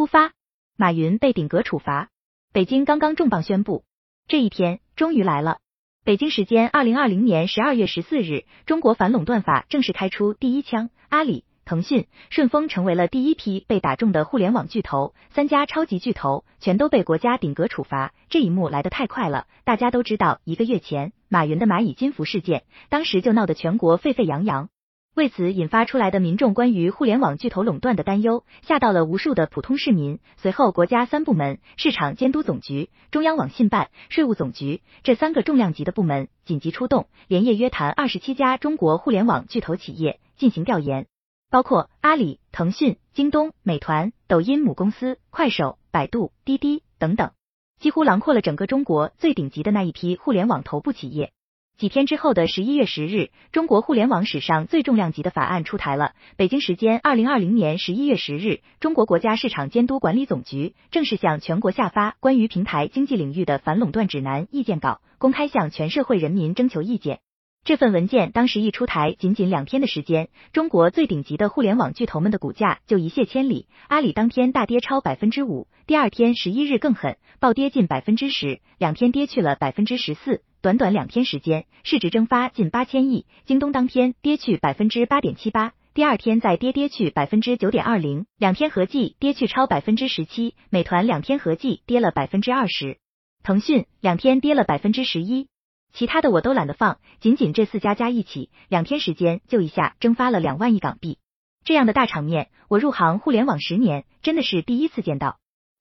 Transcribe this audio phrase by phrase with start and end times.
[0.00, 0.32] 突发，
[0.78, 2.08] 马云被顶格处罚。
[2.54, 3.84] 北京刚刚重磅宣布，
[4.28, 5.58] 这一天终于来了。
[6.06, 18.14] 北京时间二零二零年十二月十四日，中国反垄断法正式开出第一枪，阿里、腾讯、顺丰成为了第一批被打中的互联网巨头，三家超级巨头全都被国家顶格处罚。
[18.30, 24.70] 这一幕来得太快了，大家都知道，一个月前马云的蚂蚁金服事件，当时就闹得全国沸沸扬扬。
[25.16, 30.20] 为此引发出来的民众关于互联网巨头垄断的担忧，吓到了无数的普通市民。
[30.36, 41.06] 随后，国家三部门市场监督总局、中央网信办、税务总局这三个重量级的部门紧急出动，连夜约谈二十七家中国互联网巨头企业进行调研，
[41.50, 47.32] 包括阿里、腾讯、京东、美团、抖音母公司、快手、百度、滴滴等等，
[47.80, 51.32] 几乎囊括了整个中国最顶级的那一批互联网头部企业。
[51.80, 56.12] 几天之后的十一月十日，中国互联网史上最重量级的法案出台了。
[56.36, 67.20] 北京时间二零二零年十一月十日，中国国家市场监督管理总局正式向全国下发关于平台经济领域的反垄断指南意见稿，公开向全社会人民征求意见。
[67.64, 73.68] 这份文件当时一出台，仅仅两天的时间，中国最顶级的互联网巨头们的股价就一泻千里。
[73.88, 80.42] 阿里当天大跌超百分之五，第二天十一日更狠，暴跌近百分之十，两天跌去了百分之十四。
[80.62, 83.24] 短短两天时间，市值蒸发近八千亿。
[83.46, 90.54] 京东当天跌去百分之八点七八，第二天再跌跌去百分之九点二零，两天合计跌去超百分之十七。
[90.68, 92.98] 美团两天合计跌了百分之二十，
[93.42, 95.48] 腾讯两天跌了百分之十一，
[95.94, 101.16] 其他的我都懒得放，仅仅这四家加一起，两天时间就一下蒸发了两万亿港币。
[101.64, 105.38] 这样的大场面，我入行互联网十年，真的是第一次见到。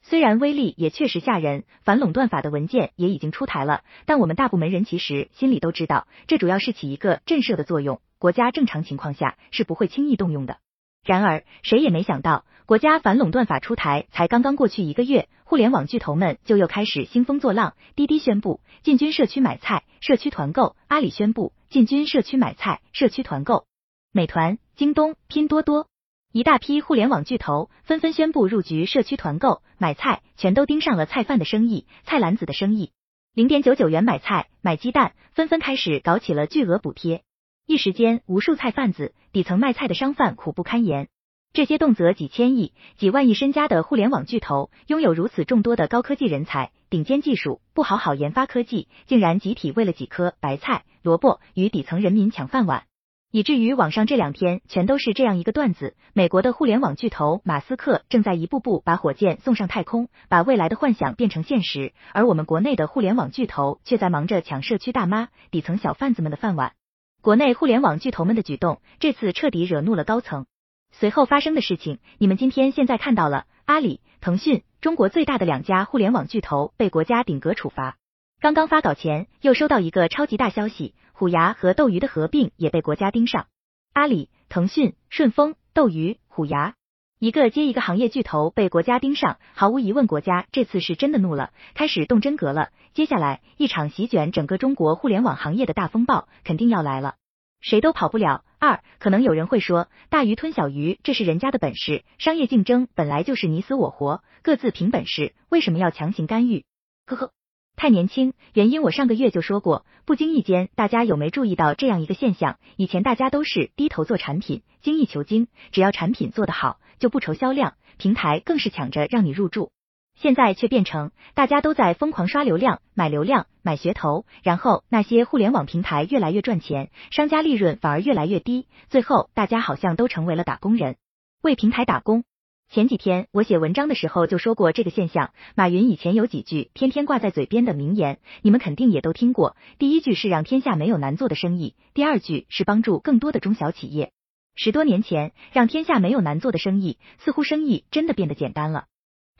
[0.09, 10.57] 虽然威力也确实吓人，反垄断法的文件也已经出台了，但我们大部门人其实心里都知道，这主要是起一个震慑的作用，国家正常情况下是不会轻易动用的。
[11.05, 17.75] 然而，谁也没想到，国家反垄断法出台才刚刚过去一个月，互联网巨头们就又开始兴风作浪。
[17.95, 23.65] 滴滴宣布进军社区买菜、社区团购；阿里宣布进军社区买菜、社区团购；
[24.11, 25.85] 美团、京东、拼多多。
[26.31, 32.91] 一大批互联网巨头纷纷宣布入局社区团购买菜，全都盯上了菜贩的生意、菜篮子的生意。
[33.33, 37.23] 零点九九元买菜、买鸡蛋，纷纷开始搞起了巨额补贴。
[37.65, 41.07] 一时间，无数菜贩子、底层卖菜的商贩苦不堪言。
[41.51, 52.83] 这些动辄几千亿、几万亿身家的互联网巨头，拥有如此众多的高科技人才、顶尖技术，不好好研发科技，竟然集体为了几颗白菜、萝卜与底层人民抢饭碗。
[53.31, 66.73] 以至于网上这两天全都是这样一个段子：美国的互联网巨头马斯克正在一步步把火箭送上太空，把未来的幻想变成现实，而我们国内的互联网巨头却在忙着抢社区大妈、底层小贩子们的饭碗。
[67.21, 70.47] 国内互联网巨头们的举动，这次彻底惹怒了高层。
[70.91, 77.97] 随后发生的事情，你们今天现在看到了：阿里、腾讯，中国最大的两家互联网巨头被国家顶格处罚。
[78.41, 80.95] 刚刚发稿前，又收到一个超级大消息。
[81.19, 83.47] 虎牙和斗鱼的合并也被国家盯上，
[83.91, 86.75] 阿里、腾讯、顺丰、斗鱼、虎牙，
[87.19, 92.69] 一个接一个行业巨头被国家盯上，毫无疑问，国家这次是真的怒了，开始动真格了。
[92.93, 97.15] 接下来一场席卷整个中国互联网行业的大风暴肯定要来了，
[97.59, 98.45] 谁都跑不了。
[98.57, 106.63] 二，可能有人会说，大鱼吞小鱼，这是人家的本事，商业竞争本来就是你死我活，各自凭本事，为什么要强行干预？
[107.05, 107.33] 呵呵。
[107.79, 109.85] 太年轻，原因我上个月就说过。
[110.03, 112.57] 不经意间，大家有没注意到这样一个现象？
[112.75, 119.71] 以前大家都是低头做产品，精益求精，只要产品做得好，就不愁销量，平台更是抢着让你入驻。
[120.19, 130.97] 现在却变成大家都在疯狂刷流量、买流量、买噱头，然后那些互联网平台越来越赚钱，商家利润反而越来越低，最后大家好像都成为了打工人，
[131.41, 132.25] 为平台打工。
[132.71, 135.31] 前几天我写文章的时候就说过这个现象。
[135.55, 139.57] 马云以前有几句天天挂在嘴边的名言，你们肯定也都听过。
[139.79, 144.11] 第一句是让天下没有难做的生意，第二句是帮助更多的中小企业。
[144.55, 148.85] 十多年前，让天下没有难做的生意，似乎生意真的变得简单了。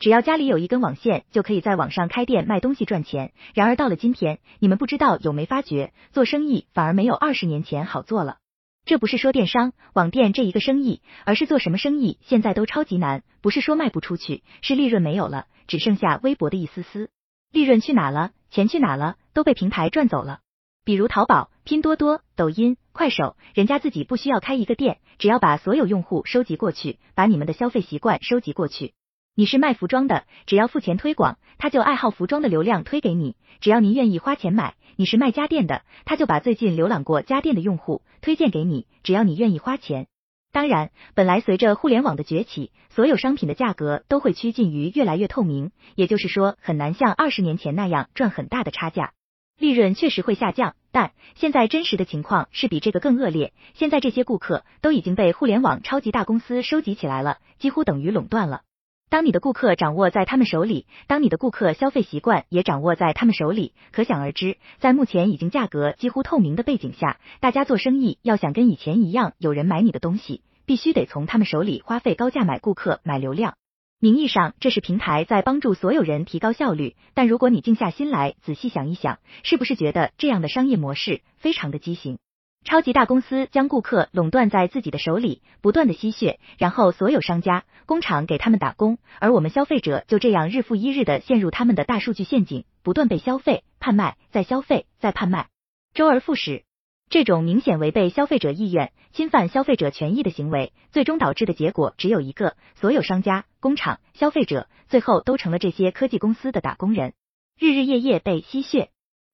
[0.00, 3.32] 只要家里有一根网线，就可以在网上开店卖东西赚钱。
[3.54, 8.38] 然而到了今天，你们不知道有没发觉，做生意反而没有二十年前好做了。
[8.84, 13.22] 这不是说电商网店这一个生意，而是做什么生意现在都超级难。
[13.40, 17.10] 不是说卖不出去，是利润没有了，只剩下微薄的一丝丝。
[17.52, 18.32] 利润去哪了？
[18.50, 19.16] 钱去哪了？
[19.32, 20.40] 都被平台赚走了。
[20.84, 28.94] 比如淘宝、拼多多、抖音、快手，人家自己不需要开一个店，只要把所有用户收集过去，把你们的消费习惯收集过去。
[29.34, 33.36] 你是卖服装的，只要付钱推广，他就爱好服装的流量推给你。
[33.60, 34.74] 只要您愿意花钱买。
[34.96, 40.08] 你是卖家电的，他就把最近浏览过家电的用户推荐给你，只要你愿意花钱。
[40.52, 49.12] 当然，本来随着互联网的崛起，所有商品的价格都会趋近于越来越透明，也就是说，很难像二十年前那样赚很大的差价，
[49.58, 50.74] 利润确实会下降。
[50.92, 58.62] 但现在真实的情况是比这个更恶劣，现在这些顾客都已经被互联网超级大公司收集起来了，几乎等于垄断了。
[59.10, 73.54] 当你的顾客掌握在他们手里，当你的顾客消费习惯也掌握在他们手里，可想而知，在目前已经价格几乎透明的背景下，大家做生意要想跟以前一样有人买你的东西，必须得从他们手里花费高价买顾客、买流量。
[73.98, 82.18] 名义上这是平台在帮助所有人提高效率，但如果你静下心来仔细想一想，是不是觉得这样的商业模式非常的畸形？
[82.62, 95.48] 超级大公司将顾客垄断在自己的手里，不断的吸血，然后所有商家、工厂给他们打工，而我们消费者就这样日复一日的陷入他们的大数据陷阱，不断被消费、贩卖、再消费、再贩卖，
[95.94, 96.64] 周而复始。
[97.08, 107.14] 这种明显违背消费者意愿、侵犯消费者权益的行为，最终导致的结果只有一个：所有商家、工厂、消费者，最后都成了这些科技公司的打工人，
[107.58, 108.90] 日日夜夜被吸血。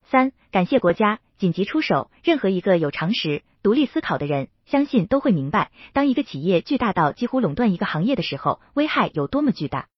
[0.08, 2.10] 三、感谢国家紧急出手。
[2.22, 9.88] 任何一个有常识、独立思考的人，相信都会明白，当一个企业巨大到几乎垄断一个行业的时候，危害有多么巨大。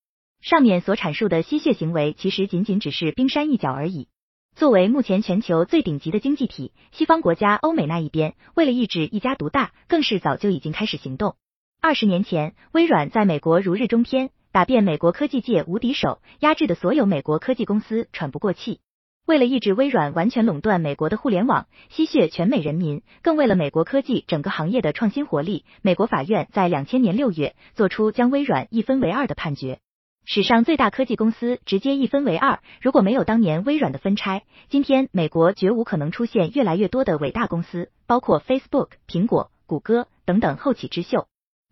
[0.41, 4.09] 上面所阐述的吸血行为，其实仅仅只是冰山一角而已。
[4.55, 11.37] 作为目前全球最顶级的经济体，西方国家欧美那一边，为了抑制一家独大，更是早就已经开始行动。
[11.81, 18.81] 二十年前，微软在美国如日中天，打遍美国科技界无敌手，压制的所有美国科技公司喘不过气。
[19.29, 29.81] 为了抑制微软完全垄断美国的互联网，吸血全美人民，更为了美国科技整个行业的创新活力，美国法院在两千年六月做出将微软一分为二的判决。
[30.25, 41.27] 史上最大科技公司直接一分为二，如果没有当年微软的分拆，今天美国绝无可能出现越来越多的伟大公司，包括 Facebook、苹果、谷歌等等后起之秀。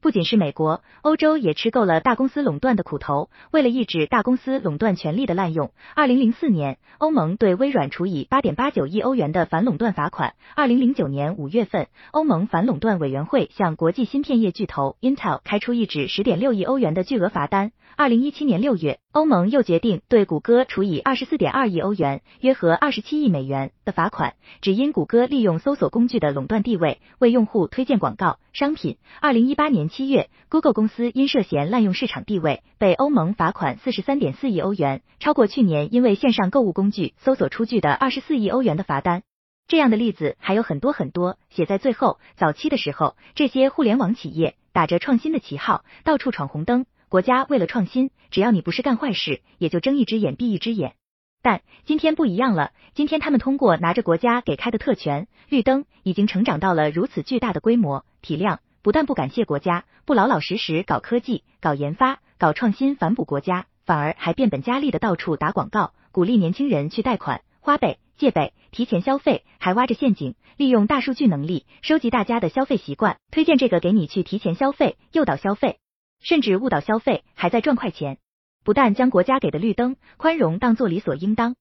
[0.07, 3.29] 不仅是美国，欧洲也吃够了大公司垄断的苦头。
[3.51, 10.35] 为了抑制大公司垄断权力的滥用，二零零四年，欧盟对微软处以八点八九亿欧元的反垄断罚款。
[10.55, 17.73] 二零零九年五月份，欧盟反垄断委员会向国际芯片业巨头 Intel 开出一纸十点六亿欧元的巨额罚单。
[17.99, 28.99] 二零一七年六月，欧盟又决定对谷歌处以二十四点二亿欧元（约合二十七亿美元）的罚款，只因谷歌利用搜索工具的垄断地位，为用户推荐广告商品。
[29.23, 29.89] 二零一八年。
[29.89, 39.23] 七月，Google 公司因涉嫌滥用市场地位，被欧盟罚款四十三点四亿欧元，超过去年因为线上购物工具搜索出具的二十四亿欧元的罚单。
[39.69, 41.39] 这样的例子还有很多很多。
[41.49, 46.85] 写在最后，早期的时候，这些互联网企业打着创新的旗号，到处闯红灯。
[47.09, 50.97] 国家为了创新，只要你不是干坏事，也就睁一只眼闭一只眼。
[51.41, 58.59] 但今天不一样了，今天他们通过拿着国家给开的特权，绿灯已经成长到了如此巨大的规模体量。
[58.83, 75.79] 不但不感谢国家，不老老实实搞科技、搞研发、搞创新反哺国家，反而还变本加厉的到处打广告，鼓励年轻人去贷款、花呗、借呗、提前消费，还挖着陷阱，利用大数据能力收集大家的消费习惯，推荐这个给你去提前消费，诱导消费，
[76.21, 78.19] 甚至误导消费，还在赚快钱。
[78.65, 81.55] 不但将国家给的绿灯宽容当做理所应当，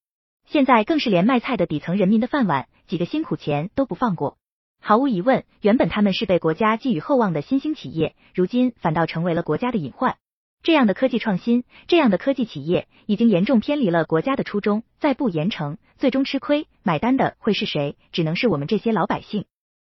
[0.47, 4.37] 现在更是连卖菜的底层人民的饭碗几个辛苦钱都不放过。
[4.81, 10.17] 毫无疑问，原本他们是被国家寄予厚望的新兴企业，如今反倒成为了国家的隐患。
[10.63, 14.83] 这样的科技创新，这样的科技企业，已经严重偏离了国家的初衷。
[14.99, 17.97] 再不严惩，最终吃亏买单的会是谁？
[18.11, 19.45] 只能是我们这些老百姓。